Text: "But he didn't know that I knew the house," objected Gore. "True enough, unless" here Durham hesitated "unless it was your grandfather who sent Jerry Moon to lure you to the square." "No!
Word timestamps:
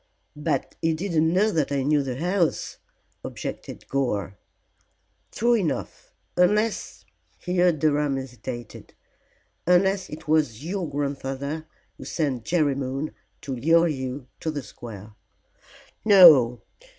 "But 0.35 0.73
he 0.81 0.95
didn't 0.95 1.31
know 1.31 1.51
that 1.51 1.71
I 1.71 1.83
knew 1.83 2.01
the 2.01 2.15
house," 2.15 2.79
objected 3.23 3.87
Gore. 3.87 4.35
"True 5.31 5.53
enough, 5.55 6.11
unless" 6.35 7.05
here 7.37 7.71
Durham 7.71 8.17
hesitated 8.17 8.95
"unless 9.67 10.09
it 10.09 10.27
was 10.27 10.65
your 10.65 10.89
grandfather 10.89 11.67
who 11.99 12.05
sent 12.05 12.45
Jerry 12.45 12.73
Moon 12.73 13.11
to 13.41 13.55
lure 13.55 13.87
you 13.87 14.25
to 14.39 14.49
the 14.49 14.63
square." 14.63 15.13
"No! 16.03 16.63